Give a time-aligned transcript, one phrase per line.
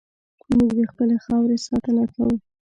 [0.53, 2.35] موږ د خپلې خاورې ساتنه کوو.